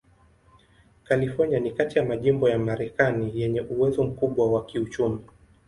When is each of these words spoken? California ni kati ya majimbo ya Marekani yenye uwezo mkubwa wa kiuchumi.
California 1.03 1.59
ni 1.59 1.71
kati 1.71 1.99
ya 1.99 2.05
majimbo 2.05 2.49
ya 2.49 2.59
Marekani 2.59 3.31
yenye 3.39 3.61
uwezo 3.61 4.03
mkubwa 4.03 4.51
wa 4.51 4.65
kiuchumi. 4.65 5.19